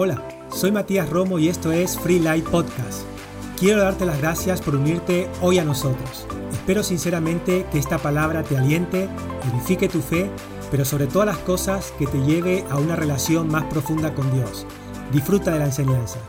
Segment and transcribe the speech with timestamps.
[0.00, 3.02] Hola, soy Matías Romo y esto es Free Light Podcast.
[3.58, 6.24] Quiero darte las gracias por unirte hoy a nosotros.
[6.52, 9.08] Espero sinceramente que esta palabra te aliente,
[9.52, 10.30] edifique tu fe,
[10.70, 14.68] pero sobre todas las cosas que te lleve a una relación más profunda con Dios.
[15.12, 16.20] Disfruta de la enseñanza.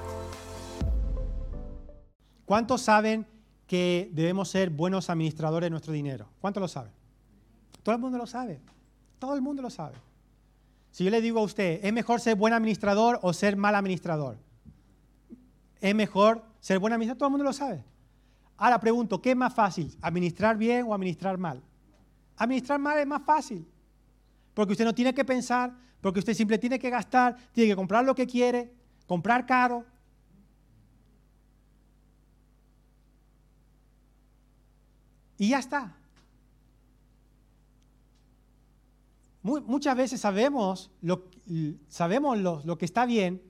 [2.46, 3.28] ¿Cuántos saben
[3.68, 6.28] que debemos ser buenos administradores de nuestro dinero?
[6.42, 6.92] ¿Cuántos lo saben?
[7.84, 8.62] Todo el mundo lo sabe.
[9.20, 10.09] Todo el mundo lo sabe.
[11.00, 14.38] Si yo le digo a usted, ¿es mejor ser buen administrador o ser mal administrador?
[15.80, 17.86] Es mejor ser buen administrador, todo el mundo lo sabe.
[18.58, 19.98] Ahora pregunto, ¿qué es más fácil?
[20.02, 21.64] ¿Administrar bien o administrar mal?
[22.36, 23.66] Administrar mal es más fácil.
[24.54, 28.04] Porque usted no tiene que pensar, porque usted siempre tiene que gastar, tiene que comprar
[28.04, 28.74] lo que quiere,
[29.08, 29.86] comprar caro.
[35.38, 35.96] Y ya está.
[39.44, 41.26] Muchas veces sabemos, lo,
[41.88, 43.42] sabemos lo, que está bien,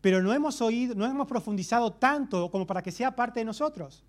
[0.00, 4.04] pero no hemos oído, no hemos profundizado tanto como para que sea parte de nosotros.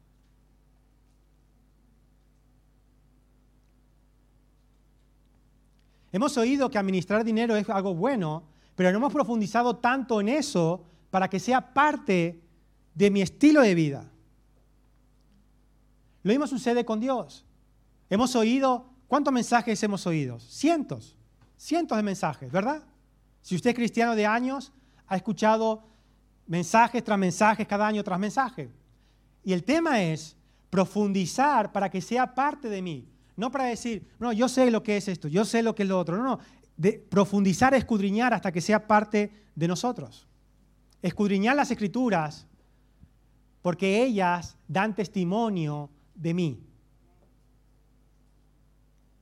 [6.14, 8.44] Hemos oído que administrar dinero es algo bueno,
[8.76, 12.42] pero no hemos profundizado tanto en eso para que sea parte
[12.94, 14.12] de mi estilo de vida.
[16.24, 17.46] Lo mismo sucede con Dios.
[18.10, 20.40] Hemos oído ¿Cuántos mensajes hemos oído?
[20.40, 21.18] Cientos,
[21.58, 22.82] cientos de mensajes, ¿verdad?
[23.42, 24.72] Si usted es cristiano de años,
[25.06, 25.84] ha escuchado
[26.48, 28.72] mensajes tras mensajes, cada año tras mensaje.
[29.44, 30.38] Y el tema es
[30.70, 33.06] profundizar para que sea parte de mí.
[33.36, 35.90] No para decir, no, yo sé lo que es esto, yo sé lo que es
[35.90, 36.16] lo otro.
[36.16, 36.40] No, no.
[36.78, 40.26] De profundizar, escudriñar hasta que sea parte de nosotros.
[41.02, 42.48] Escudriñar las escrituras
[43.62, 46.71] porque ellas dan testimonio de mí.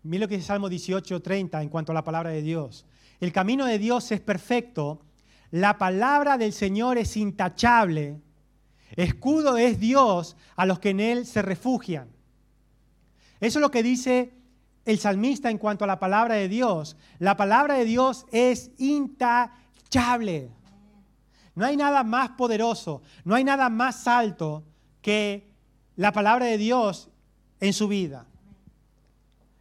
[0.04, 2.86] Mira lo que dice Salmo 18, 30 en cuanto a la palabra de Dios.
[3.20, 5.02] El camino de Dios es perfecto,
[5.52, 8.22] la palabra del Señor es intachable,
[8.96, 12.08] escudo es Dios a los que en Él se refugian.
[13.42, 14.34] Eso es lo que dice
[14.86, 16.96] el salmista en cuanto a la palabra de Dios.
[17.20, 20.50] La palabra de Dios es intachable.
[21.56, 24.64] No hay nada más poderoso, no hay nada más alto
[25.02, 25.52] que
[25.96, 27.10] la palabra de Dios
[27.60, 28.29] en su vida.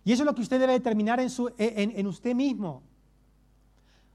[0.09, 2.83] Y eso es lo que usted debe determinar en, su, en, usted mismo.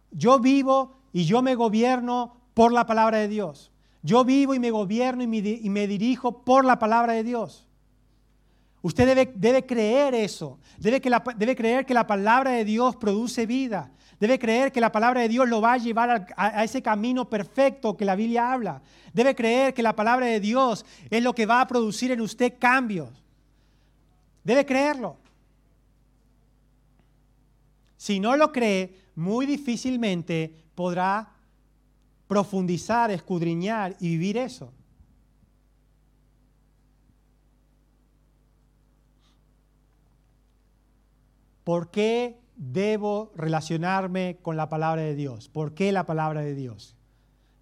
[0.10, 3.72] Yo vivo y yo me gobierno por la palabra de Dios.
[4.02, 7.68] Yo vivo y me gobierno y me, dirijo por la palabra de Dios.
[8.82, 10.58] Usted debe, creer eso.
[10.80, 13.92] Debe, creer que la palabra de Dios produce vida.
[14.20, 17.96] Debe creer que la palabra de Dios lo va a llevar a ese camino perfecto
[17.96, 18.82] que la Biblia habla.
[19.14, 22.56] Debe creer que la palabra de Dios es lo que va a producir en usted
[22.58, 23.12] cambios.
[24.44, 25.22] Debe creerlo.
[28.04, 31.32] Si no lo cree, muy difícilmente podrá
[32.28, 34.74] profundizar, escudriñar y vivir eso.
[41.64, 45.48] ¿Por qué debo relacionarme con la palabra de Dios?
[45.48, 46.98] ¿Por qué la palabra de Dios?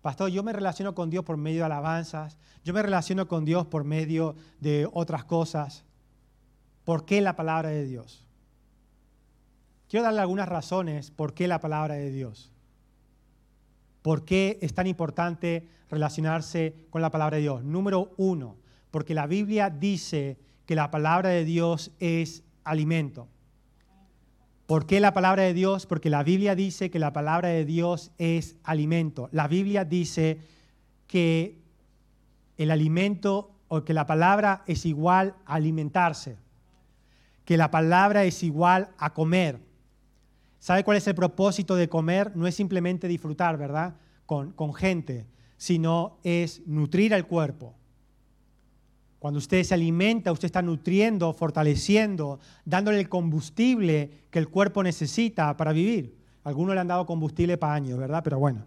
[0.01, 3.67] Pastor, yo me relaciono con Dios por medio de alabanzas, yo me relaciono con Dios
[3.67, 5.85] por medio de otras cosas.
[6.83, 8.30] ¿Por qué la palabra de Dios?
[9.91, 12.49] Quiero darle algunas razones por qué la palabra de Dios.
[14.01, 17.65] ¿Por qué es tan importante relacionarse con la palabra de Dios?
[17.65, 18.55] Número uno,
[18.89, 23.27] porque la Biblia dice que la palabra de Dios es alimento.
[24.65, 25.85] ¿Por qué la palabra de Dios?
[25.85, 29.27] Porque la Biblia dice que la palabra de Dios es alimento.
[29.33, 30.39] La Biblia dice
[31.07, 31.59] que
[32.55, 36.37] el alimento o que la palabra es igual a alimentarse,
[37.43, 39.69] que la palabra es igual a comer.
[40.61, 42.37] ¿Sabe cuál es el propósito de comer?
[42.37, 43.95] No es simplemente disfrutar, ¿verdad?
[44.27, 45.25] Con, gente,
[45.57, 47.73] sino es nutrir al cuerpo.
[49.17, 55.57] Cuando usted se alimenta, usted está nutriendo, fortaleciendo, dándole el combustible que el cuerpo necesita
[55.57, 56.15] para vivir.
[56.43, 58.21] Algunos le han dado combustible para años, ¿verdad?
[58.23, 58.63] Pero bueno.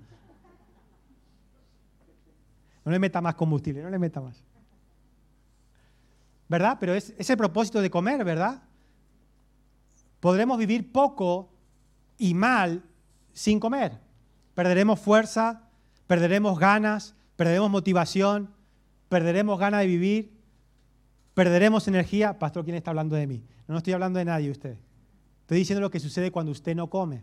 [2.84, 4.42] No le meta más combustible, no le meta más.
[6.48, 6.76] ¿Verdad?
[6.80, 8.64] Pero es, es el propósito de comer, ¿verdad?
[10.18, 11.53] Podremos vivir poco
[12.18, 12.82] y mal
[13.32, 14.00] sin comer.
[14.54, 15.68] Perderemos fuerza,
[16.06, 18.50] perderemos ganas, perderemos motivación,
[19.08, 20.32] perderemos ganas de vivir,
[21.34, 22.38] perderemos energía.
[22.38, 23.44] Pastor, ¿quién está hablando de mí?
[23.66, 24.78] No, estoy hablando de nadie usted.
[25.40, 27.22] Estoy diciendo lo que sucede cuando usted no come.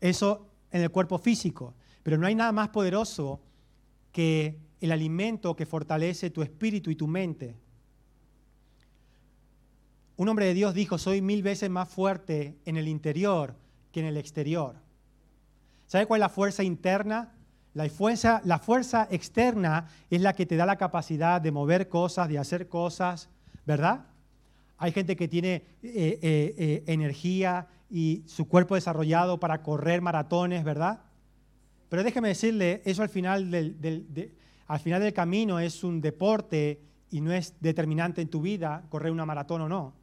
[0.00, 1.74] Eso en el cuerpo físico.
[2.02, 3.40] Pero no hay nada más poderoso
[4.12, 7.56] que el alimento que fortalece tu espíritu y tu mente.
[10.20, 13.54] Un hombre de Dios dijo, soy mil veces más fuerte en el interior
[13.90, 14.76] que en el exterior.
[15.86, 17.32] ¿Sabe cuál es la fuerza interna?
[17.72, 22.28] La fuerza, la fuerza externa es la que te da la capacidad de mover cosas,
[22.28, 23.30] de hacer cosas,
[23.64, 24.08] ¿verdad?
[24.76, 30.64] Hay gente que tiene eh, eh, eh, energía y su cuerpo desarrollado para correr maratones,
[30.64, 31.00] ¿verdad?
[31.88, 34.34] Pero déjeme decirle, eso al final del,
[34.66, 39.12] al final del camino es un deporte y no es determinante en tu vida correr
[39.12, 39.99] una maratón o no.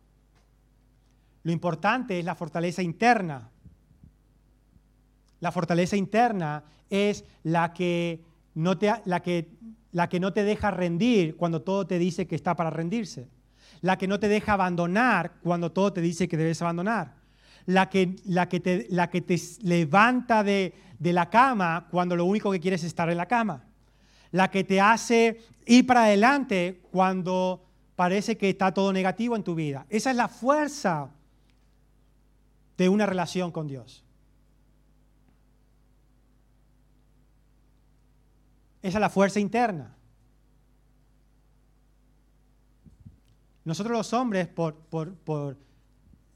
[1.47, 3.49] Lo importante es la fortaleza interna.
[5.39, 8.21] La fortaleza interna es la que
[8.53, 9.53] no te, la que,
[9.93, 13.29] la que no te deja rendir cuando todo te dice que está para rendirse.
[13.79, 17.15] La que no te deja abandonar cuando todo te dice que debes abandonar.
[17.65, 22.25] La que, la que, te, la que te levanta de, de la cama cuando lo
[22.25, 23.63] único que quieres es estar en la cama.
[24.31, 27.63] La que te hace ir para adelante cuando
[27.95, 29.85] parece que está todo negativo en tu vida.
[29.89, 31.13] Esa es la fuerza
[32.77, 34.03] de una relación con Dios.
[38.81, 39.95] Esa es la fuerza interna.
[43.65, 45.57] Nosotros los hombres, por, por,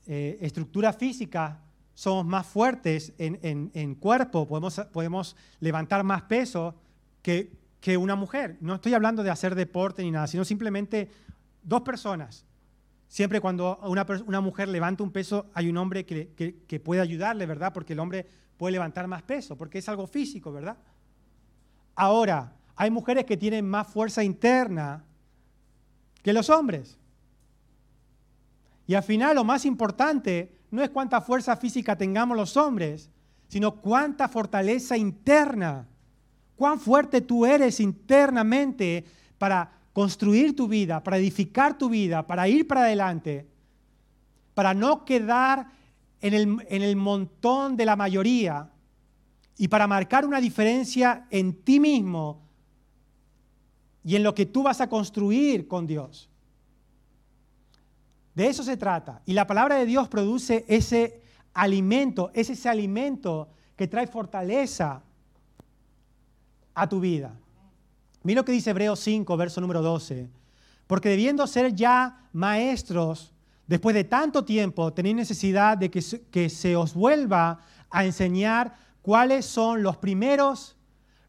[0.07, 1.61] eh, estructura física,
[1.93, 6.75] somos más fuertes en, cuerpo, podemos, podemos, levantar más peso
[7.21, 8.57] que, que una mujer.
[8.59, 11.09] No estoy hablando de hacer deporte ni nada, sino simplemente
[11.63, 12.43] dos personas
[13.11, 17.73] Siempre cuando una, mujer levanta un peso, hay un hombre que, puede ayudarle, ¿verdad?
[17.73, 18.25] Porque el hombre
[18.55, 20.77] puede levantar más peso, porque es algo físico, ¿verdad?
[21.93, 25.03] Ahora, hay mujeres que tienen más fuerza interna
[26.23, 26.97] que los hombres.
[28.87, 33.09] Y al final lo más importante no es cuánta fuerza física tengamos los hombres,
[33.49, 35.85] sino cuánta fortaleza interna,
[36.55, 39.03] cuán fuerte tú eres internamente
[39.37, 43.47] para construir tu vida, para edificar tu vida, para ir para adelante,
[44.53, 45.67] para no quedar
[46.21, 48.69] en el, en el montón de la mayoría
[49.57, 52.41] y para marcar una diferencia en ti mismo
[54.03, 56.29] y en lo que tú vas a construir con Dios.
[58.33, 59.21] De eso se trata.
[59.25, 61.21] Y la palabra de Dios produce ese
[61.53, 65.03] alimento, es ese alimento que trae fortaleza
[66.73, 67.33] a tu vida.
[68.23, 70.29] Mira lo que dice Hebreos 5, verso número 12.
[70.87, 73.33] Porque debiendo ser ya maestros,
[73.67, 79.45] después de tanto tiempo, tenéis necesidad de que, que se os vuelva a enseñar cuáles
[79.45, 80.77] son los primeros,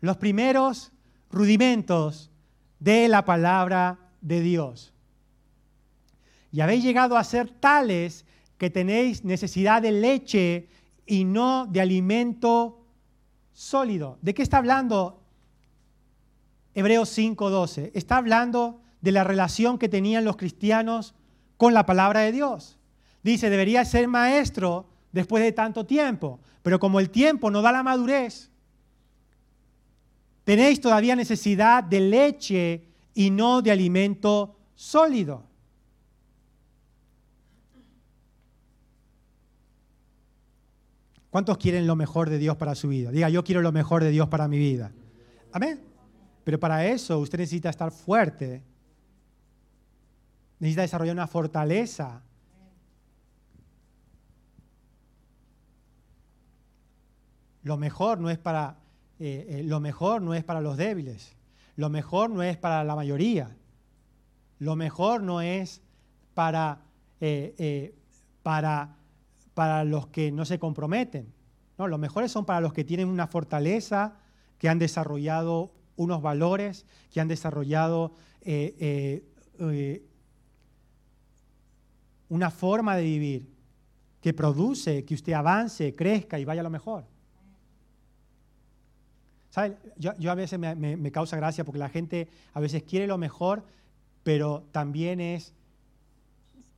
[0.00, 0.92] los primeros
[1.30, 2.30] rudimentos
[2.78, 4.92] de la palabra de Dios.
[6.50, 8.26] Y habéis llegado a ser tales
[8.58, 10.68] que tenéis necesidad de leche
[11.06, 12.84] y no de alimento
[13.52, 14.18] sólido.
[14.20, 15.21] ¿De qué está hablando
[16.74, 17.90] Hebreos 5:12.
[17.94, 21.14] Está hablando de la relación que tenían los cristianos
[21.56, 22.78] con la palabra de Dios.
[23.22, 27.82] Dice, debería ser maestro después de tanto tiempo, pero como el tiempo no da la
[27.82, 28.50] madurez,
[30.44, 32.84] tenéis todavía necesidad de leche
[33.14, 35.44] y no de alimento sólido.
[41.30, 43.10] ¿Cuántos quieren lo mejor de Dios para su vida?
[43.10, 44.92] Diga, yo quiero lo mejor de Dios para mi vida.
[45.52, 45.91] Amén.
[46.44, 48.62] Pero para eso usted necesita estar fuerte.
[50.58, 52.22] Necesita desarrollar una fortaleza.
[57.62, 58.76] Lo mejor no es para,
[59.20, 61.36] eh, eh, lo mejor no es para los débiles.
[61.76, 63.56] Lo mejor no es para la mayoría.
[64.58, 65.80] Lo mejor no es
[66.34, 66.82] para,
[67.20, 67.94] eh,
[68.42, 68.96] para,
[69.54, 71.32] para los que no se comprometen.
[71.78, 74.16] No, los mejores son para los que tienen una fortaleza,
[74.58, 79.24] que han desarrollado unos valores, que han desarrollado eh, eh,
[79.60, 80.02] eh,
[82.28, 83.48] una forma de vivir
[84.20, 87.04] que produce que usted avance, crezca y vaya a lo mejor.
[89.50, 89.76] ¿Sabe?
[89.96, 93.64] Yo, a veces me, me, causa gracia porque la gente a veces quiere lo mejor,
[94.22, 95.52] pero también es,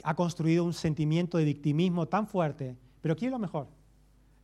[0.02, 3.68] ha construido un sentimiento de victimismo tan fuerte, pero quiere lo mejor.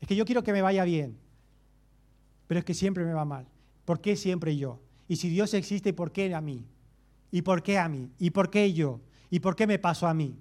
[0.00, 1.19] Es que yo quiero que me vaya bien,
[2.47, 3.47] pero es que siempre me va mal.
[3.90, 4.78] ¿Por qué siempre yo?
[5.09, 6.64] Y si Dios existe, ¿por qué a mí?
[7.32, 8.09] ¿Y por qué a mí?
[8.20, 9.00] ¿Y por qué yo?
[9.30, 10.38] ¿Y por qué me pasó a mí?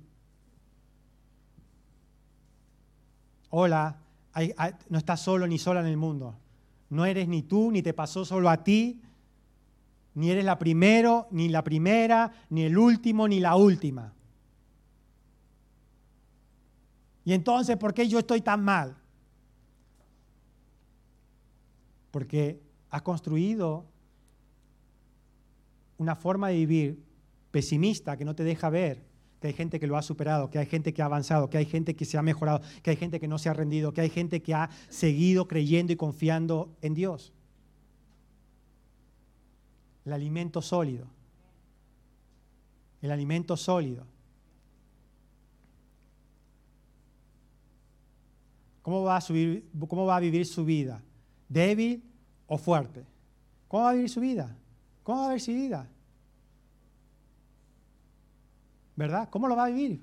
[3.49, 3.97] Hola,
[4.89, 6.37] no estás solo ni sola en el mundo.
[6.91, 9.01] No eres ni tú, ni te pasó solo a ti,
[10.13, 14.13] ni eres la primero, ni la primera, ni el último, ni la última.
[17.25, 18.95] Y entonces, ¿por qué yo estoy tan mal?
[22.11, 23.85] Porque has construido
[25.97, 27.03] una forma de vivir
[27.51, 30.65] pesimista que no te deja ver que hay gente que lo ha superado, que hay
[30.65, 33.27] gente que ha avanzado, que hay gente que se ha mejorado, que hay gente que
[33.27, 37.31] no se ha rendido, que hay gente que ha seguido creyendo y confiando en Dios.
[40.05, 41.07] El alimento sólido.
[43.01, 44.05] El alimento sólido.
[48.81, 51.01] ¿Cómo va a, vivir su vida?
[51.47, 52.03] ¿Débil
[52.49, 53.05] o fuerte?
[53.67, 54.53] ¿Cómo va a vivir su vida?
[55.03, 55.87] ¿Cómo va a vivir su vida?
[58.95, 59.29] ¿Verdad?
[59.29, 60.01] ¿Cómo lo va a vivir?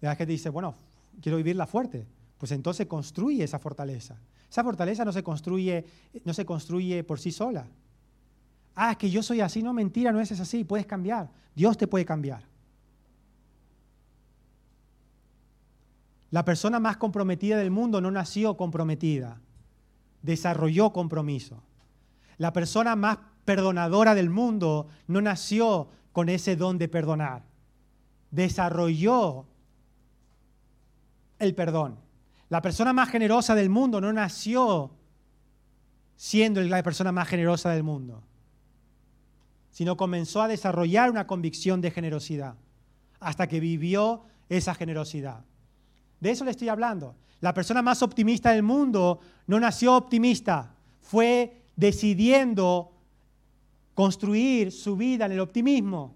[0.00, 0.74] La gente dice, bueno,
[1.22, 2.06] quiero vivirla fuerte.
[2.36, 4.16] Pues entonces construye esa fortaleza.
[4.50, 5.86] Esa fortaleza no se construye,
[6.24, 7.66] no se construye por sí sola.
[8.74, 9.62] Ah, es que yo soy así.
[9.62, 10.64] No, mentira, no es así.
[10.64, 11.30] Puedes cambiar.
[11.54, 12.42] Dios te puede cambiar.
[16.34, 19.40] La persona más comprometida del mundo no nació comprometida,
[20.20, 21.62] desarrolló compromiso.
[22.38, 27.54] La persona más perdonadora del mundo no nació con ese don de perdonar
[28.34, 29.46] desarrolló
[31.38, 31.98] el perdón.
[32.48, 34.90] La persona más generosa del mundo no nació
[36.16, 38.22] siendo la persona más generosa del mundo,
[39.70, 42.56] sino comenzó a desarrollar una convicción de generosidad
[43.20, 45.44] hasta que vivió esa generosidad.
[46.20, 47.16] De eso le estoy hablando.
[47.40, 52.92] La persona más optimista del mundo no nació optimista, fue decidiendo
[53.94, 56.14] construir su vida en el optimismo.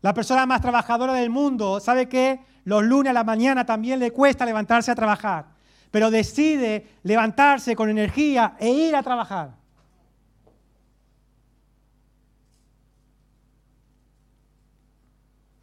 [0.00, 4.12] La persona más trabajadora del mundo sabe que los lunes a la mañana también le
[4.12, 5.46] cuesta levantarse a trabajar,
[5.90, 9.56] pero decide levantarse con energía e ir a trabajar.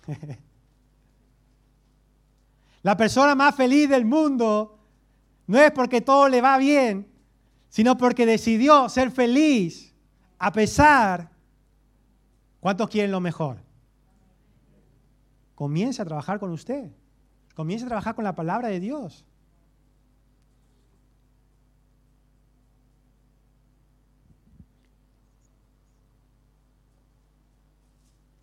[2.83, 4.77] La persona más feliz del mundo
[5.47, 7.07] no es porque todo le va bien,
[7.75, 9.93] sino porque decidió ser feliz
[10.39, 11.29] a pesar.
[12.61, 13.65] ¿Cuántos quieren lo mejor?
[15.55, 16.89] comience a trabajar con usted.
[17.53, 19.25] Comience a trabajar con la palabra de Dios.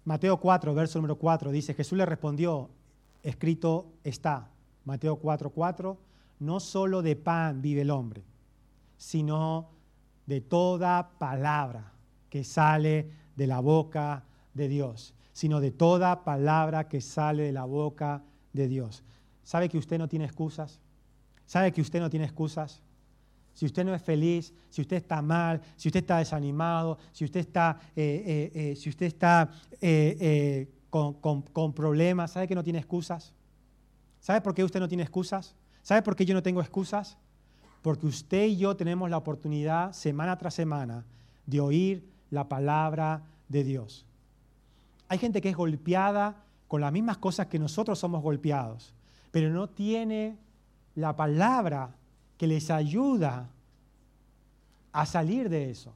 [0.05, 2.69] Mateo 4, verso número 4, dice, Jesús le respondió,
[3.23, 4.51] escrito está,
[4.85, 5.97] Mateo 4, 4,
[6.41, 8.25] no solo de pan vive el hombre,
[9.03, 9.71] sino
[10.27, 11.93] de toda palabra
[12.31, 17.65] que sale de la boca de Dios sino de toda palabra que sale de la
[17.65, 19.03] boca de Dios.
[19.43, 20.79] ¿Sabe que usted no tiene excusas?
[21.47, 22.83] ¿Sabe que usted no tiene excusas?
[23.55, 27.41] Si usted no es feliz, si usted está mal, si usted está desanimado, si usted
[27.41, 29.51] está, eh, eh, eh, si usted está
[30.89, 33.35] con, con problemas, ¿sabe que no tiene excusas?
[34.21, 35.55] ¿Sabe por qué usted no tiene excusas?
[35.83, 37.19] ¿Sabe por qué yo no tengo excusas?
[37.83, 41.05] Porque usted y yo tenemos la oportunidad semana tras semana
[41.47, 44.07] de oír la palabra de Dios.
[45.09, 48.95] Hay gente que es golpeada con las mismas cosas que nosotros somos golpeados,
[49.31, 50.39] pero no tiene
[50.95, 51.95] la palabra
[52.39, 53.51] que les ayuda
[54.93, 55.93] a salir de eso.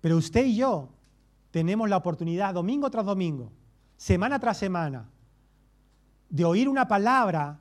[0.00, 0.88] Pero usted y yo
[1.50, 3.52] tenemos la oportunidad, domingo tras domingo,
[4.00, 5.04] semana tras semana,
[6.30, 7.60] de oír una palabra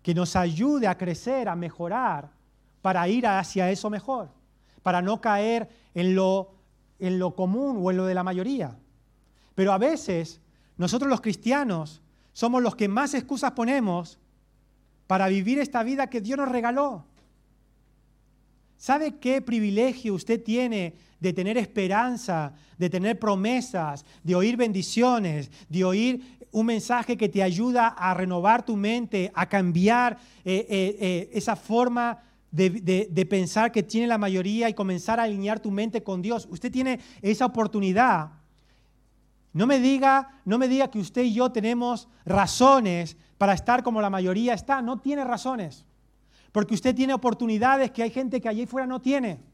[0.00, 2.30] que nos ayude a crecer, a mejorar
[2.82, 4.28] para ir hacia eso mejor,
[4.84, 6.52] para no caer en lo,
[7.00, 8.78] en lo común o en lo de la mayoría.
[9.56, 10.40] Pero a veces
[10.76, 12.00] nosotros los cristianos
[12.32, 14.20] somos los que más excusas ponemos
[15.08, 17.06] para vivir esta vida que Dios nos regaló.
[18.76, 25.84] ¿Sabe qué privilegio usted tiene de tener esperanza, de tener promesas, de oír bendiciones, de
[25.84, 31.30] oír un mensaje que te ayuda a renovar tu mente, a cambiar eh, eh, eh,
[31.32, 32.18] esa forma
[32.50, 36.48] de, pensar que tiene la mayoría y comenzar a alinear tu mente con Dios.
[36.50, 38.32] Usted tiene esa oportunidad.
[39.52, 44.02] No me diga, no me diga que usted y yo tenemos razones para estar como
[44.02, 44.82] la mayoría está.
[44.82, 45.84] No tiene razones.
[46.50, 49.51] Porque usted tiene oportunidades que hay gente que allí fuera no tiene.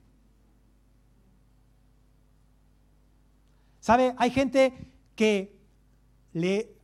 [3.80, 4.14] ¿Sabe?
[4.18, 4.72] Hay gente
[5.14, 5.56] que
[6.32, 6.74] le,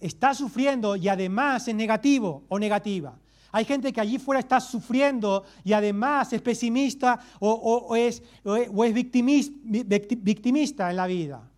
[0.00, 3.18] está sufriendo y además es negativo o negativa.
[3.50, 10.96] Hay gente que allí fuera está sufriendo y además es pesimista o, es victimista en
[10.96, 11.48] la vida.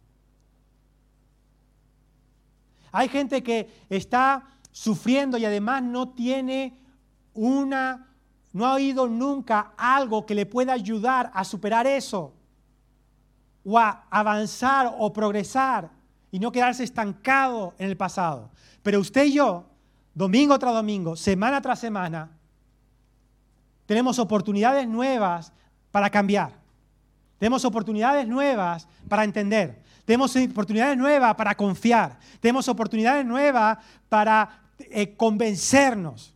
[2.91, 6.79] Hay gente que está sufriendo y además no tiene
[7.33, 8.09] una,
[8.53, 12.34] no ha oído nunca algo que le pueda ayudar a superar eso
[13.64, 15.90] o a avanzar o progresar
[16.30, 18.50] y no quedarse estancado en el pasado.
[18.83, 19.64] Pero usted y yo
[20.14, 22.30] domingo tras domingo, semana tras semana,
[23.87, 25.52] tenemos oportunidades nuevas
[25.90, 26.52] para cambiar.
[27.38, 29.83] Tenemos oportunidades nuevas para entender.
[30.04, 32.18] Tenemos oportunidades nuevas para confiar.
[32.40, 33.78] Tenemos oportunidades nuevas
[34.09, 36.35] para eh, convencernos.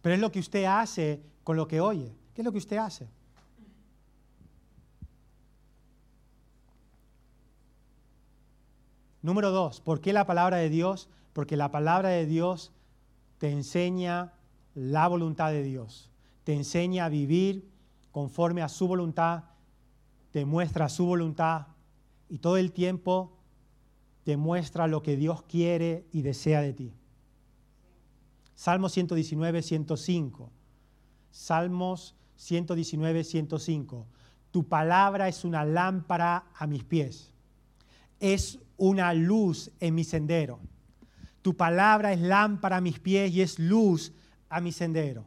[0.00, 2.12] Pero es lo que usted hace con lo que oye.
[2.34, 3.08] ¿Qué es lo que usted hace?
[9.22, 11.08] Número dos, ¿por qué la palabra de Dios?
[11.32, 12.72] Porque la palabra de Dios
[13.38, 14.32] te enseña
[14.74, 16.10] la voluntad de Dios,
[16.44, 17.70] te enseña a vivir
[18.10, 19.44] conforme a su voluntad,
[20.32, 21.68] te muestra su voluntad
[22.28, 23.32] y todo el tiempo
[24.24, 26.92] te muestra lo que Dios quiere y desea de ti.
[28.54, 30.50] Salmo 119, 105.
[31.30, 34.06] Salmos 119, 105.
[34.50, 37.32] Tu palabra es una lámpara a mis pies.
[38.20, 40.58] Es una luz en mi sendero.
[41.40, 44.12] Tu palabra es lámpara a mis pies y es luz
[44.48, 45.24] a mi sendero.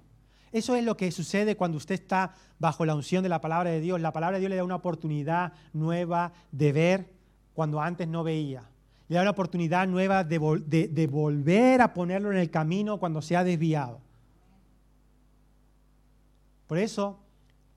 [0.52, 3.80] Eso es lo que sucede cuando usted está bajo la unción de la palabra de
[3.80, 4.02] Dios.
[4.02, 7.14] La palabra de Dios le da una oportunidad nueva de ver
[7.54, 8.70] cuando antes no veía.
[9.08, 13.38] Le da una oportunidad nueva de, de volver a ponerlo en el camino cuando se
[13.38, 14.02] ha desviado.
[16.68, 17.22] Por eso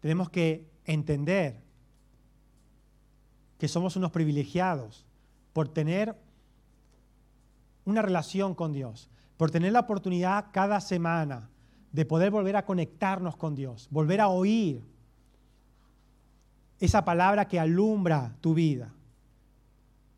[0.00, 1.60] tenemos que entender
[3.58, 5.07] que somos unos privilegiados
[5.52, 6.16] por tener
[7.84, 11.48] una relación con Dios, por tener la oportunidad cada semana
[11.92, 14.84] de poder volver a conectarnos con Dios, volver a oír
[16.78, 18.92] esa palabra que alumbra tu vida,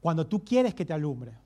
[0.00, 1.38] cuando tú quieres que te alumbre.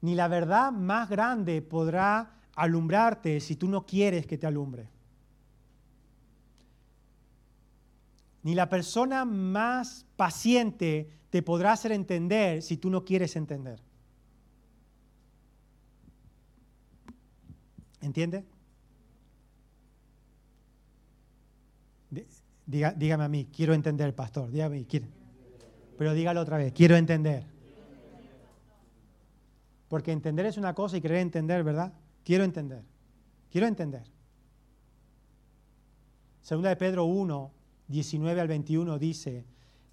[0.00, 4.88] Ni la verdad más grande podrá alumbrarte si tú no quieres que te alumbre.
[8.42, 13.80] Ni la persona más paciente te podrá hacer entender si tú no quieres entender.
[18.00, 18.44] ¿Entiende?
[22.66, 24.50] dígame a mí, quiero entender, pastor.
[24.50, 25.06] Dígame, quiero.
[25.98, 27.44] Pero dígalo otra vez, quiero entender.
[29.88, 31.92] Porque entender es una cosa y querer entender, ¿verdad?
[32.24, 32.82] Quiero entender.
[33.50, 34.04] Quiero entender.
[36.40, 37.52] Segunda de Pedro 1,
[37.92, 39.44] 19 al 21 dice,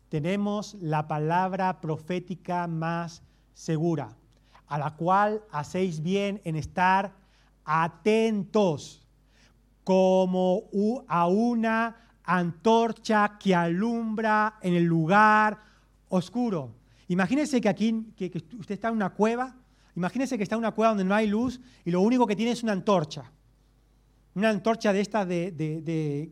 [0.09, 3.21] tenemos la palabra profética más
[3.53, 4.17] segura,
[4.65, 7.13] a la cual hacéis bien en estar
[7.65, 9.05] atentos
[9.83, 10.63] como
[11.07, 15.59] a una antorcha que alumbra en el lugar
[16.07, 16.75] oscuro.
[17.07, 19.55] Imagínense que aquí que, usted está en una cueva,
[19.95, 22.51] imagínense que está en una cueva donde no hay luz y lo único que tiene
[22.51, 23.31] es una antorcha.
[24.35, 26.31] Una antorcha de estas de,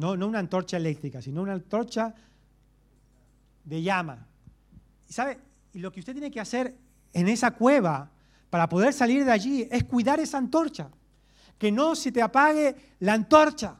[0.00, 2.14] no, una antorcha eléctrica, sino una antorcha
[3.64, 4.26] de llama.
[5.08, 5.38] ¿Y sabe?
[5.74, 6.74] Lo que usted tiene que hacer
[7.12, 8.10] en esa cueva
[8.48, 10.88] para poder salir de allí es cuidar esa antorcha.
[11.58, 13.76] Que no se te apague la antorcha.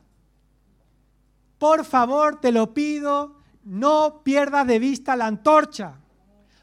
[1.58, 5.94] Por favor, te lo pido, no pierdas de vista la antorcha.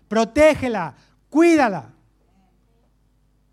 [0.07, 0.95] Protégela,
[1.29, 1.93] cuídala.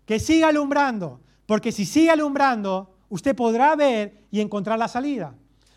[0.05, 1.21] Que siga alumbrando.
[1.45, 5.35] Porque si sigue alumbrando, usted podrá ver y encontrar la salida.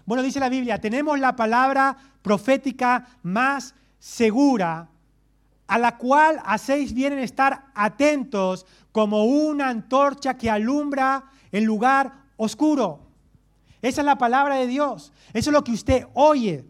[0.09, 4.88] Bueno, dice la Biblia, tenemos la palabra profética más segura,
[5.66, 12.25] a la cual hacéis bien en estar atentos como una antorcha que alumbra en lugar
[12.38, 13.01] oscuro.
[13.83, 15.12] Esa es la palabra de Dios.
[15.35, 16.64] Eso es lo que usted oye.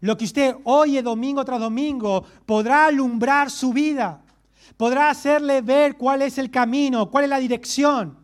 [0.00, 4.24] Lo que usted oye domingo tras domingo podrá alumbrar su vida.
[4.76, 8.18] Podrá hacerle ver cuál es el camino, cuál es la dirección.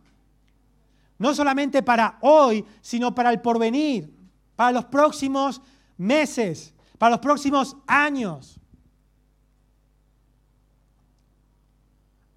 [1.16, 4.17] No solamente para hoy, sino para el porvenir
[4.59, 5.62] para los próximos
[5.97, 8.59] meses, para los próximos años.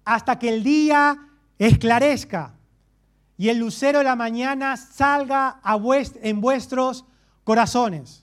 [0.04, 1.18] Hasta que el día
[1.58, 2.54] esclarezca
[3.36, 5.60] y el lucero de la mañana salga
[6.22, 7.04] en vuestros
[7.42, 8.21] corazones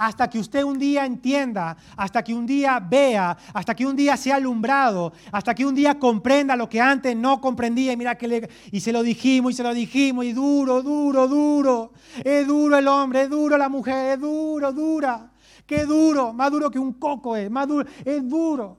[0.00, 4.16] hasta que usted un día entienda, hasta que un día vea, hasta que un día
[4.16, 7.92] sea alumbrado, hasta que un día comprenda lo que antes no comprendía.
[7.92, 11.28] Y mira que le, y se lo dijimos y se lo dijimos y duro, duro,
[11.28, 11.92] duro.
[12.24, 15.30] Es duro el hombre, es duro la mujer, es duro, dura.
[15.66, 18.78] Qué duro, más duro que un coco es, más duro, es duro.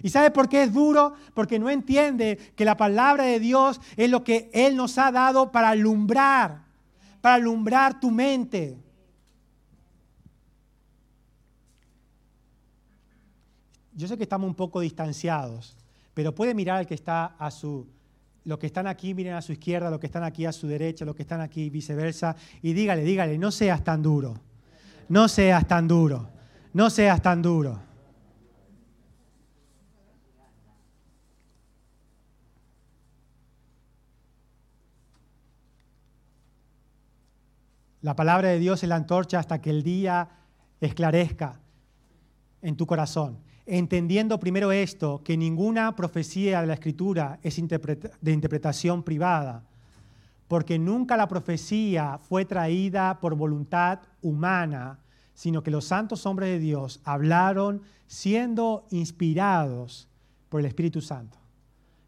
[0.00, 1.12] ¿Y sabe por qué es duro?
[1.34, 5.50] Porque no entiende que la palabra de Dios es lo que Él nos ha dado
[5.50, 6.62] para alumbrar,
[7.20, 8.78] para alumbrar tu mente.
[14.00, 15.76] yo sé que estamos un poco distanciados,
[16.14, 17.86] pero puede mirar al que está a su,
[18.44, 21.04] los que están aquí miren a su izquierda, los que están aquí a su derecha,
[21.04, 24.40] los que están aquí viceversa, y dígale, dígale, no seas tan duro,
[25.08, 26.30] no seas tan duro,
[26.72, 27.78] no seas tan duro.
[38.00, 40.30] La palabra de Dios es la antorcha hasta que el día
[40.80, 41.60] esclarezca
[42.62, 43.49] en tu corazón.
[43.72, 49.62] Entendiendo primero esto, que ninguna profecía de la Escritura es de interpretación privada,
[50.48, 54.98] porque nunca la profecía fue traída por voluntad humana,
[55.34, 60.08] sino que los santos hombres de Dios hablaron siendo inspirados
[60.48, 61.38] por el Espíritu Santo.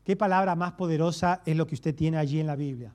[0.03, 2.93] ¿Qué palabra más poderosa es lo que usted tiene allí en la Biblia?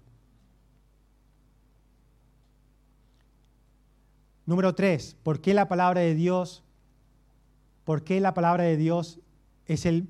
[4.45, 6.65] Número tres, ¿por qué la palabra de Dios,
[7.87, 9.21] por qué la palabra de Dios
[9.65, 10.09] es el,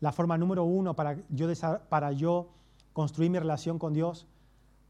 [0.00, 1.48] la forma número uno para yo,
[1.88, 2.50] para yo
[2.92, 4.26] construir mi relación con Dios?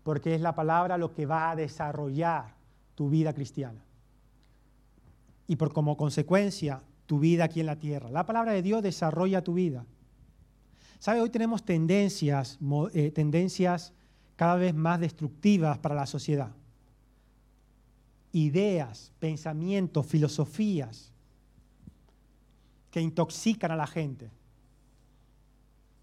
[0.03, 2.57] Porque es la palabra lo que va a desarrollar
[2.97, 3.85] tu vida cristiana.
[5.47, 8.11] Y por como consecuencia, tu vida aquí en la tierra.
[8.11, 9.87] La palabra de Dios desarrolla tu vida.
[10.99, 11.21] ¿Sabe?
[11.21, 12.59] Hoy tenemos tendencias,
[12.95, 13.93] eh, tendencias
[14.35, 16.51] cada vez más destructivas para la sociedad.
[18.33, 21.12] Ideas, pensamientos, filosofías
[22.93, 24.31] que intoxican a la gente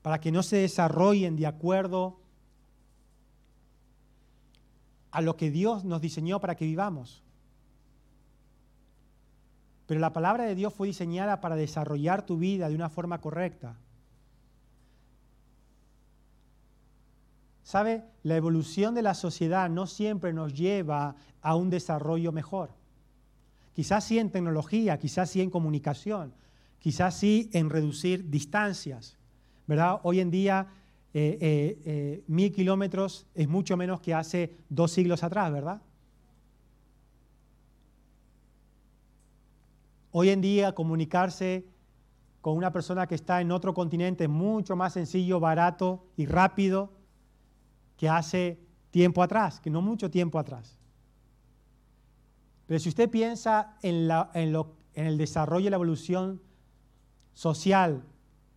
[0.01, 2.19] para que no se desarrollen de acuerdo
[5.11, 7.23] a lo que Dios nos diseñó para que vivamos.
[9.85, 13.75] Pero la palabra de Dios fue diseñada para desarrollar tu vida de una forma correcta.
[17.63, 18.03] ¿Sabe?
[18.23, 22.71] La evolución de la sociedad no siempre nos lleva a un desarrollo mejor.
[23.73, 26.33] Quizás sí en tecnología, quizás sí en comunicación,
[26.79, 29.17] quizás sí en reducir distancias.
[29.67, 29.99] ¿Verdad?
[30.03, 30.67] Hoy en día
[31.13, 35.81] eh, eh, eh, mil kilómetros es mucho menos que hace dos siglos atrás, ¿verdad?
[40.11, 41.65] Hoy en día comunicarse
[42.41, 46.91] con una persona que está en otro continente es mucho más sencillo, barato y rápido
[47.97, 48.59] que hace
[48.91, 50.79] tiempo atrás, que no mucho tiempo atrás.
[52.65, 54.09] Pero si usted piensa en,
[54.93, 56.41] el desarrollo y la evolución
[57.39, 58.03] social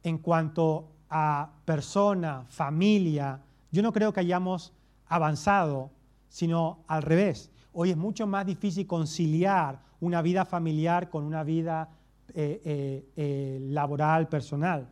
[0.02, 3.40] en cuanto a persona, familia,
[3.70, 4.72] yo no creo que hayamos
[5.06, 5.92] avanzado,
[6.28, 7.52] sino al revés.
[7.72, 11.90] Hoy es mucho más difícil conciliar una vida familiar con una vida
[12.34, 14.88] eh, eh, eh, laboral, personal.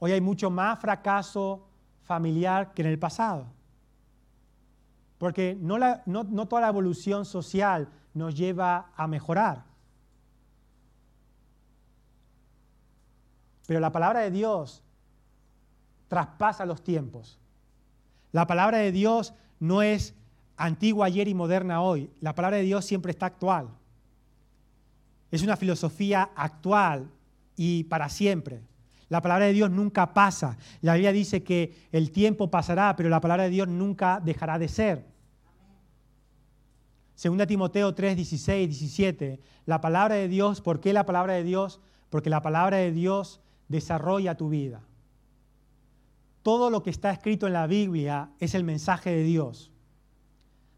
[0.00, 1.66] Hoy hay mucho más fracaso
[2.02, 3.46] familiar que en el pasado.
[5.16, 9.69] Porque no, no, toda la evolución social nos lleva a mejorar.
[13.70, 14.82] Pero la palabra de Dios
[16.08, 17.38] traspasa los tiempos.
[18.32, 20.12] La palabra de Dios no es
[20.56, 22.10] antigua ayer y moderna hoy.
[22.20, 23.68] La palabra de Dios siempre está actual.
[25.30, 27.12] Es una filosofía actual
[27.54, 28.60] y para siempre.
[29.08, 30.58] La palabra de Dios nunca pasa.
[30.80, 34.66] La Biblia dice que el tiempo pasará, pero la palabra de Dios nunca dejará de
[34.66, 35.06] ser.
[37.14, 39.40] Segunda Timoteo 3, 16, 17.
[39.64, 41.80] La palabra de Dios, ¿por qué la palabra de Dios?
[42.08, 44.82] Porque la palabra de Dios desarrolla tu vida.
[46.42, 49.70] Todo lo que está escrito en la Biblia es el mensaje de Dios.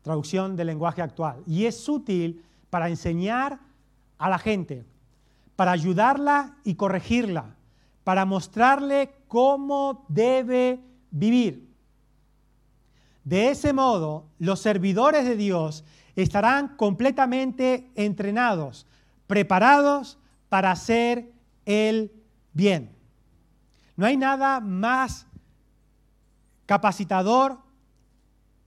[0.03, 1.43] Traducción del lenguaje actual.
[1.45, 3.59] Y es útil para enseñar
[4.19, 4.85] a la gente,
[5.57, 7.57] para ayudarla y corregirla
[8.05, 11.69] para mostrarle cómo debe vivir.
[13.25, 15.85] De ese modo, los servidores de Dios
[16.17, 18.87] estarán completamente entrenados,
[19.27, 21.31] preparados para hacer
[21.65, 22.13] el
[22.53, 22.95] bien.
[23.97, 25.27] No hay nada más
[26.67, 27.59] capacitador,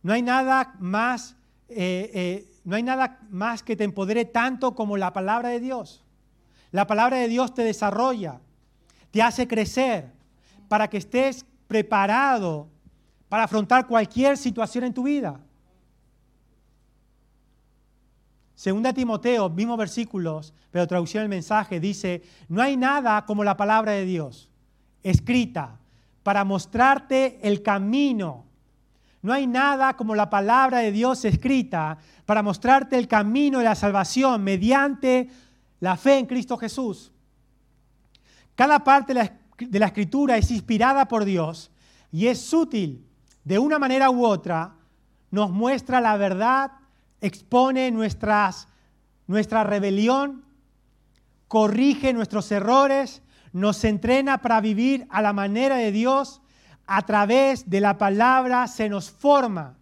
[0.04, 1.36] no hay nada más,
[1.70, 6.04] eh, eh, no hay nada más que te empodere tanto como la palabra de Dios.
[6.72, 8.42] La palabra de Dios te desarrolla,
[9.12, 10.12] te hace crecer
[10.68, 12.68] para que estés preparado
[13.30, 15.40] para afrontar cualquier situación en tu vida.
[18.56, 23.92] Segunda Timoteo, mismos versículos, pero traducción del mensaje, dice, no hay nada como la palabra
[23.92, 24.50] de Dios,
[25.04, 25.78] escrita,
[26.24, 28.46] para mostrarte el camino.
[29.22, 33.76] No hay nada como la palabra de Dios escrita para mostrarte el camino de la
[33.76, 35.30] salvación mediante
[35.80, 37.12] la fe en Cristo Jesús.
[38.56, 41.72] Cada parte de la, escritura es inspirada por Dios
[42.12, 43.06] y es útil
[43.44, 44.74] de una manera u otra,
[45.30, 46.72] nos muestra la verdad,
[47.26, 48.68] expone nuestras,
[49.28, 50.46] nuestra rebelión,
[51.48, 56.42] corrige nuestros errores, nos entrena para vivir a la manera de Dios.
[56.88, 59.78] A través de la palabra se nos forma.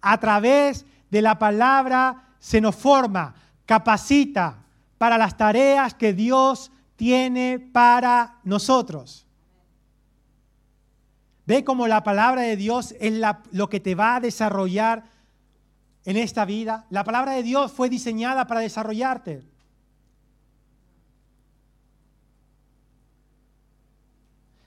[0.00, 3.34] A través de la palabra se nos forma,
[3.66, 4.58] capacita
[4.96, 9.26] para las tareas que Dios tiene para nosotros.
[11.46, 15.04] Ve cómo la palabra de Dios es lo que te va a desarrollar
[16.04, 16.86] en esta vida.
[16.90, 19.42] La palabra de Dios fue diseñada para desarrollarte.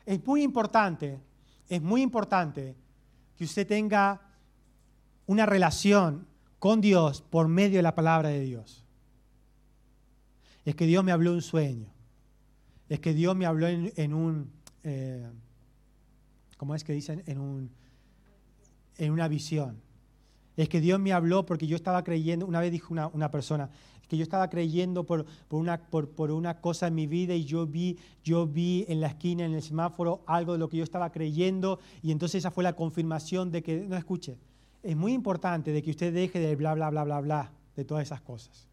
[0.06, 1.20] Es muy importante,
[1.70, 2.76] es muy importante
[3.38, 4.22] que usted tenga
[5.26, 6.28] una relación
[6.60, 8.84] con Dios por medio de la palabra de Dios.
[10.66, 11.88] Es que Dios me habló un sueño.
[12.90, 14.52] Es que Dios me habló en, un,
[14.84, 15.30] eh,
[16.58, 17.24] ¿cómo es que dicen?
[17.26, 17.72] En, un,
[18.98, 19.83] en una visión.
[20.56, 23.70] Es que Dios me habló porque yo estaba creyendo, una vez dijo una, una persona,
[24.08, 27.46] que yo estaba creyendo por, por, una, por, por, una cosa en mi vida y
[27.46, 30.84] yo vi, yo vi en la esquina, en el semáforo, algo de lo que yo
[30.84, 34.38] estaba creyendo y entonces esa fue la confirmación de que, no escuche,
[34.84, 38.04] es muy importante de que usted deje de bla, bla, bla, bla, bla, de todas
[38.04, 38.68] esas cosas.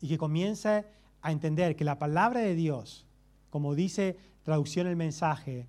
[0.00, 0.86] Y que comience
[1.20, 3.06] a entender que la palabra de Dios,
[3.50, 5.66] como dice traducción el mensaje,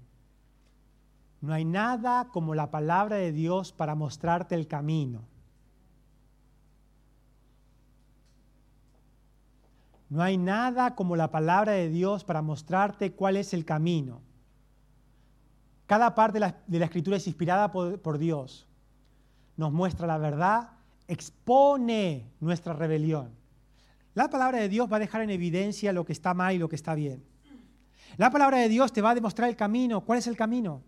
[1.41, 5.23] no hay nada como la palabra de Dios para mostrarte el camino.
[10.07, 14.21] No hay nada como la palabra de Dios para mostrarte cuál es el camino.
[15.87, 18.67] Cada parte de la, escritura es inspirada por, Dios.
[19.57, 20.69] Nos muestra la verdad,
[21.07, 23.31] expone nuestra rebelión.
[24.13, 26.69] La palabra de Dios va a dejar en evidencia lo que está mal y lo
[26.69, 27.23] que está bien.
[28.17, 30.01] La palabra de Dios te va a demostrar el camino.
[30.01, 30.83] ¿Cuál es el camino?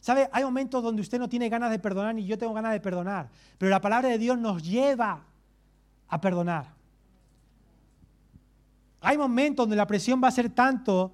[0.00, 0.28] ¿Sabe?
[0.32, 3.28] Hay momentos donde usted no tiene ganas de perdonar ni yo tengo ganas de perdonar.
[3.58, 5.22] Pero la palabra de Dios nos lleva
[6.08, 6.74] a perdonar.
[9.02, 11.12] Hay momentos donde la presión va a ser tanto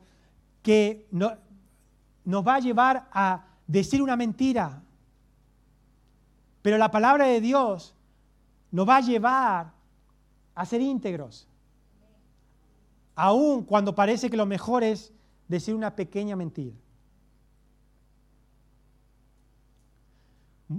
[0.62, 4.82] que nos va a llevar a decir una mentira.
[6.62, 7.94] Pero la palabra de Dios
[8.70, 9.72] nos va a llevar
[10.54, 11.48] a ser íntegros.
[13.14, 15.12] Aun cuando parece que lo mejor es
[15.48, 16.76] decir una pequeña mentira.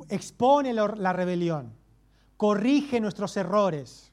[0.09, 1.73] Expone la rebelión,
[2.37, 4.11] corrige nuestros errores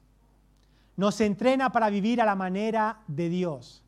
[0.97, 3.83] nos entrena para vivir a la manera de Dios.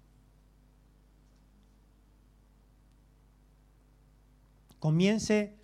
[4.79, 5.55] Comience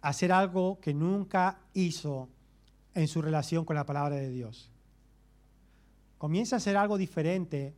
[0.00, 2.28] a hacer algo que nunca hizo
[2.94, 4.70] en su relación con la palabra de Dios.
[6.18, 7.74] Comience a hacer algo diferente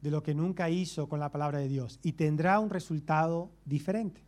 [0.00, 4.22] de lo que nunca hizo con la palabra de Dios y tendrá un resultado diferente.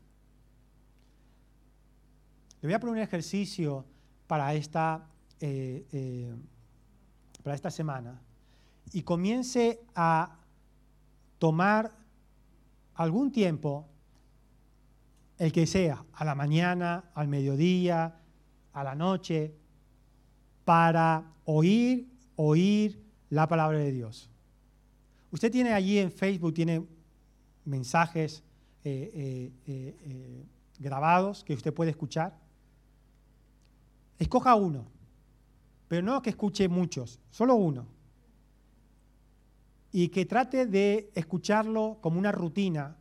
[2.62, 3.84] Le voy a poner un ejercicio
[4.26, 5.06] para esta
[5.40, 6.32] eh, eh,
[7.42, 8.22] para esta semana
[8.92, 10.38] y comience a
[11.38, 11.90] tomar
[12.94, 13.88] algún tiempo,
[15.38, 18.20] el que sea, a la mañana, al mediodía,
[18.72, 19.52] a la noche,
[20.64, 24.30] para oír, oír la palabra de Dios.
[25.32, 26.86] Usted tiene allí en Facebook, tiene
[27.64, 28.44] mensajes
[28.84, 29.50] eh,
[30.78, 32.41] grabados que usted puede escuchar.
[34.18, 34.92] Escoja uno
[35.92, 37.86] pero no que escuche muchos, solo uno.
[39.92, 42.96] Y que trate de escucharlo como una rutina,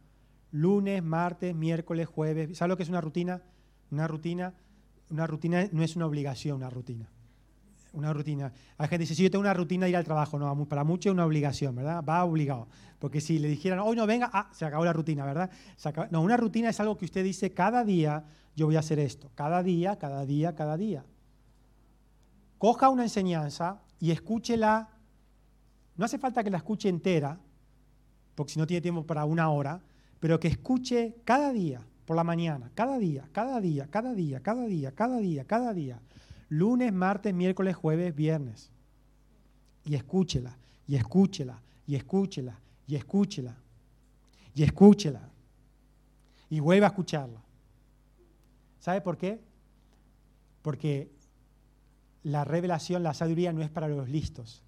[0.51, 2.57] lunes, martes, miércoles, jueves.
[2.57, 3.43] ¿Sabe lo que es una rutina?
[3.91, 4.53] Una rutina,
[5.09, 7.07] una rutina no es una obligación, una rutina.
[7.93, 8.51] Una rutina.
[8.77, 10.83] Hay gente que dice, si yo tengo una rutina de ir al trabajo, no, para
[10.83, 12.03] muchos es una obligación, ¿verdad?
[12.03, 12.67] Va obligado.
[12.99, 15.49] Porque si le dijeran, hoy no venga, ah, se acabó la rutina, ¿verdad?
[16.09, 19.31] No, una rutina es algo que usted dice, cada día yo voy a hacer esto.
[19.35, 21.03] Cada día, cada día, cada día
[22.61, 24.87] coja una enseñanza y escúchela.
[25.97, 27.39] No hace falta que la escuche entera,
[28.35, 29.81] porque si no tiene tiempo para una hora,
[30.19, 34.67] pero que escuche cada día, por la mañana, cada día, cada día, cada día, cada
[34.67, 35.99] día, cada día, cada día.
[36.49, 38.69] Lunes, martes, miércoles, jueves, viernes.
[39.83, 43.57] Y escúchela, y escúchela, y escúchela, y escúchela,
[44.53, 45.29] y escúchela.
[46.47, 47.41] Y vuelva a escucharla.
[48.81, 49.39] ¿Sabe por qué?
[50.63, 51.11] Porque
[52.23, 54.63] la revelación, la sabiduría no es para los listos.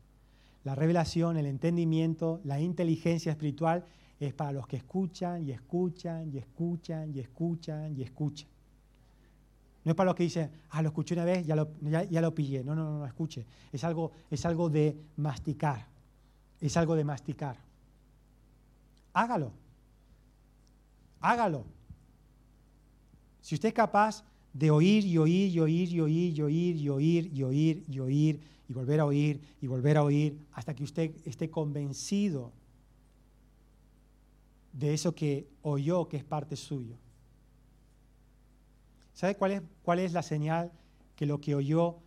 [0.63, 3.84] La revelación, el entendimiento, la inteligencia espiritual
[4.19, 8.47] es para los que escuchan y escuchan y escuchan y escuchan y escuchan.
[9.84, 12.36] No es para los que dicen, ah, lo escuché una vez, ya lo, ya, lo
[12.36, 12.63] pillé.
[12.63, 13.47] No, no, no, no, escuche.
[13.71, 15.88] Es algo, es algo de masticar.
[16.62, 17.58] Es algo de masticar.
[19.12, 19.52] Hágalo.
[21.19, 21.65] Hágalo.
[23.43, 26.89] Si usted es capaz de oír y oír y oír y oír y oír y
[26.89, 30.82] oír y oír y oír y volver a oír y volver a oír hasta que
[30.82, 32.53] usted esté convencido
[34.71, 36.95] de eso que oyó que es parte suyo.
[39.13, 40.71] ¿Sabe cuál es, cuál es la señal
[41.17, 41.97] que lo que oyó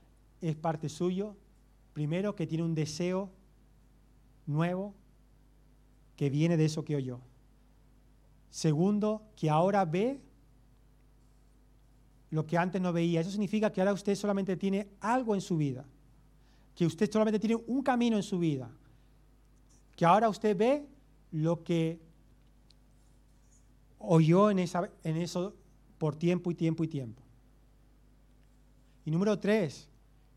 [0.41, 1.37] es parte suyo?
[1.93, 3.31] Primero, que tiene un deseo
[4.47, 4.95] nuevo
[6.17, 7.21] que viene de eso que oyó.
[8.49, 10.19] Segundo, que ahora ve
[12.31, 13.21] lo que antes no veía.
[13.21, 15.85] Eso significa que ahora usted solamente tiene algo en su vida,
[16.75, 18.71] que usted solamente tiene un camino en su vida,
[19.95, 20.87] que ahora usted ve
[21.33, 22.01] lo que
[23.99, 25.55] oyó en, esa, en eso
[25.99, 27.23] por tiempo y tiempo y tiempo.
[29.05, 29.89] Y número tres,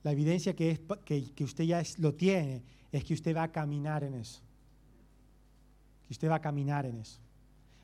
[0.04, 4.04] la evidencia que, es, que, usted ya lo tiene es que usted va a caminar
[4.04, 4.41] en eso.
[6.08, 7.19] Que usted va a caminar en eso.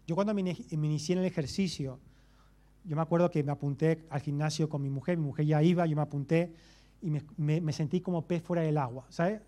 [0.07, 1.99] Yo cuando me, inicié en el ejercicio,
[2.87, 5.85] yo me acuerdo que me apunté al gimnasio con mi mujer, mi mujer ya iba,
[5.85, 6.53] yo me apunté
[7.01, 9.41] y me, sentí como pez fuera del agua, ¿sabe?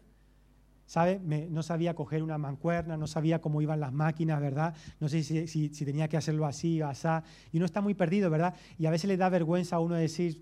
[0.86, 1.20] ¿Sabe?
[1.50, 4.74] no sabía coger una mancuerna, no sabía cómo iban las máquinas, ¿verdad?
[5.02, 7.08] No sé si, si, tenía que hacerlo así o así.
[7.52, 8.56] Y uno está muy perdido, ¿verdad?
[8.80, 10.42] Y a veces le da vergüenza a uno decir,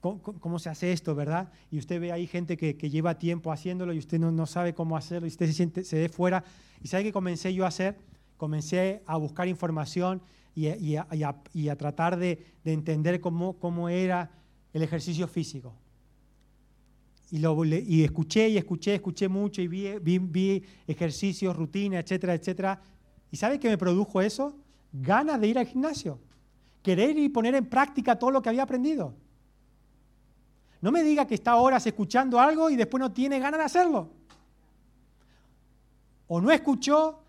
[0.00, 1.52] ¿cómo, se hace esto, verdad?
[1.70, 4.96] Y usted ve ahí gente que, lleva tiempo haciéndolo y usted no, no, sabe cómo
[4.96, 6.42] hacerlo y usted se siente, se ve fuera.
[6.82, 7.96] ¿Y sabe qué comencé yo a hacer?
[8.36, 10.22] Comencé a buscar información
[10.56, 14.30] y, a, tratar de, de entender cómo, cómo era
[14.72, 15.74] el ejercicio físico.
[17.30, 22.34] Y, lo, y, escuché y escuché, escuché mucho y vi, vi, vi, ejercicios, rutinas, etcétera,
[22.34, 22.80] etcétera.
[23.30, 24.56] ¿Y sabe qué me produjo eso?
[24.92, 26.18] Ganas de ir al gimnasio.
[26.82, 29.12] Querer y poner en práctica todo lo que había aprendido.
[30.80, 34.08] No me diga que está horas escuchando algo y después no tiene ganas de hacerlo.
[36.28, 37.20] O no escuchó,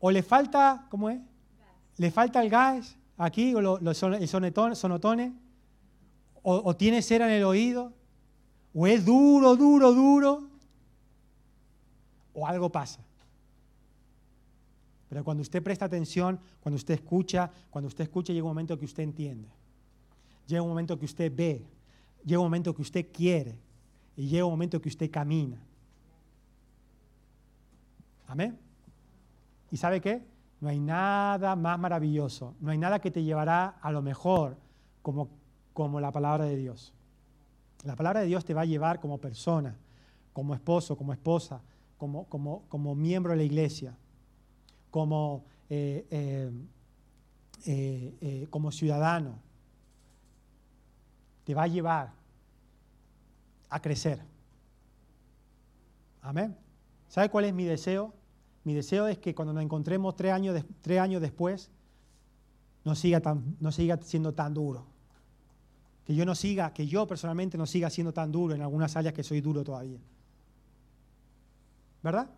[0.00, 1.20] o le falta, ¿cómo es?
[1.96, 5.34] Le falta el gas aquí, o lo, el sonotone,
[6.42, 7.92] o, o tiene cera en el oído,
[8.74, 10.48] o es duro, duro, duro,
[12.34, 13.00] o algo pasa.
[15.08, 18.84] Pero cuando usted presta atención, cuando usted escucha, cuando usted escucha, llega un momento que
[18.84, 19.48] usted entiende.
[20.48, 21.64] Llega un momento que usted ve,
[22.24, 23.54] llega un momento que usted quiere
[24.16, 25.56] y llega un momento que usted camina.
[28.26, 28.58] Amén.
[29.70, 30.20] ¿Y sabe qué?
[30.64, 34.56] No hay nada más maravilloso, no hay nada que te llevará a lo mejor
[35.02, 35.28] como,
[35.74, 36.94] como la palabra de Dios.
[37.82, 39.76] La palabra de Dios te va a llevar como persona,
[40.32, 41.60] como esposo, como esposa,
[41.98, 43.94] como, como, como miembro de la iglesia,
[44.90, 46.06] como, eh,
[47.66, 49.40] eh, eh, como ciudadano.
[51.44, 52.14] Te va a llevar
[53.68, 54.18] a crecer.
[56.22, 56.56] Amén.
[57.10, 58.14] ¿Sabe cuál es mi deseo?
[58.64, 61.70] Mi deseo es que cuando nos encontremos tres años, tres años después,
[62.84, 64.86] no siga, tan, no siga siendo tan duro.
[66.04, 69.14] Que yo no siga, que yo personalmente no siga siendo tan duro en algunas áreas
[69.14, 69.98] que soy duro todavía.
[72.02, 72.30] ¿Verdad?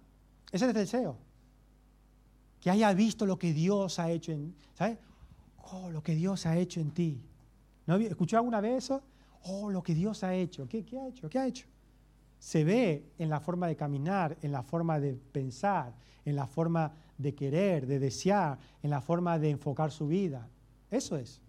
[0.53, 1.17] Ese es el deseo.
[2.61, 4.99] Que haya visto lo que Dios ha hecho en, ¿sabes?
[5.73, 7.21] Oh, lo que Dios ha hecho en ti.
[7.87, 9.03] ¿No ¿Escuchó alguna vez eso?
[9.45, 10.69] Oh, lo que Dios ha hecho.
[10.69, 11.29] ¿Qué, ¿Qué ha hecho?
[11.29, 11.67] ¿Qué ha hecho?
[12.39, 15.95] Se ve en la forma de caminar, en la forma de pensar,
[16.25, 20.49] en la forma de querer, de desear, en la forma de enfocar su vida.
[20.91, 21.41] Eso es.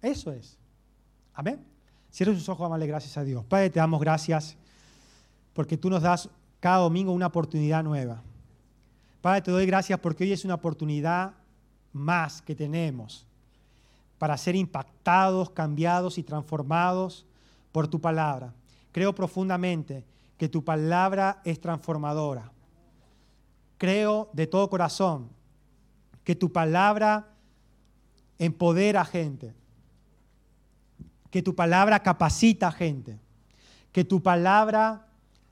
[0.00, 0.58] Eso es.
[1.34, 1.64] Amén.
[2.10, 3.44] Cierre sus ojos, amable, gracias a Dios.
[3.44, 4.56] Padre, te damos gracias
[5.52, 8.22] porque tú nos das cada domingo una oportunidad nueva.
[9.20, 11.32] Padre, te doy gracias porque hoy es una oportunidad
[11.92, 13.26] más que tenemos
[14.18, 17.26] para ser impactados, cambiados y transformados
[17.72, 18.54] por tu palabra.
[18.96, 20.06] Creo profundamente
[20.38, 22.50] que tu palabra es transformadora.
[23.76, 25.28] Creo de todo corazón
[26.24, 27.28] que tu palabra
[28.38, 29.52] empodera a gente
[31.36, 33.18] que tu palabra capacita a gente,
[33.92, 35.06] que tu palabra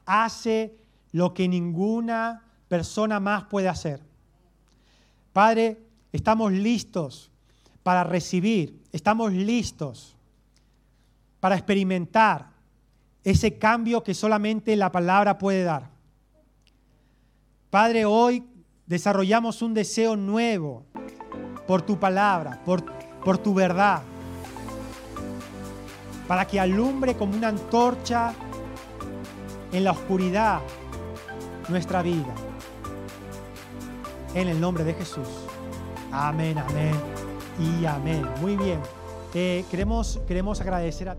[0.07, 0.79] hace
[1.13, 4.01] lo que ninguna persona más puede hacer.
[5.35, 5.79] Padre,
[6.11, 7.31] estamos listos
[7.83, 10.17] para recibir, estamos listos
[11.39, 12.54] para experimentar
[13.25, 15.91] ese cambio que solamente la palabra puede dar.
[17.71, 18.45] Padre, hoy
[18.87, 20.85] desarrollamos un deseo nuevo
[21.67, 22.85] por tu palabra, por,
[23.25, 24.03] por tu verdad
[26.27, 28.35] para que alumbre como una antorcha
[29.73, 30.61] en la oscuridad
[31.69, 32.35] nuestra vida.
[34.35, 35.29] En el nombre de Jesús.
[36.11, 36.95] Amén, amén
[37.59, 38.27] y amén.
[38.41, 38.81] Muy bien.
[39.33, 41.17] Eh, queremos, queremos agradecer a